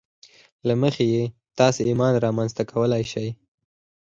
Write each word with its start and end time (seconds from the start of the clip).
له 0.67 0.73
مخې 0.81 1.05
یې 1.13 1.23
تاسې 1.59 1.81
ایمان 1.89 2.13
رامنځته 2.25 2.63
کولای 2.71 3.03
شئ 3.11 3.29